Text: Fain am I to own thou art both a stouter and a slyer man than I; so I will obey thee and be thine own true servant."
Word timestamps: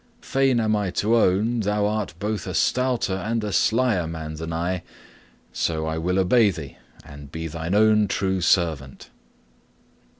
Fain 0.23 0.59
am 0.59 0.75
I 0.75 0.89
to 0.89 1.15
own 1.15 1.59
thou 1.59 1.85
art 1.85 2.15
both 2.17 2.47
a 2.47 2.55
stouter 2.55 3.13
and 3.13 3.43
a 3.43 3.53
slyer 3.53 4.07
man 4.07 4.33
than 4.33 4.51
I; 4.51 4.81
so 5.53 5.85
I 5.85 5.99
will 5.99 6.17
obey 6.17 6.49
thee 6.49 6.79
and 7.05 7.31
be 7.31 7.45
thine 7.45 7.75
own 7.75 8.07
true 8.07 8.41
servant." 8.41 9.11